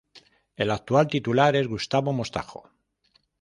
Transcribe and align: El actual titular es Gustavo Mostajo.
El 0.55 0.71
actual 0.71 1.07
titular 1.09 1.55
es 1.55 1.67
Gustavo 1.67 2.11
Mostajo. 2.11 2.67